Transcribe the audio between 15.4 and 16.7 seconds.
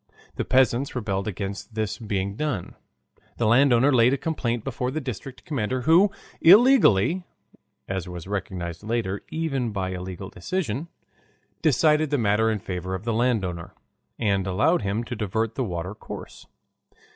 the water course.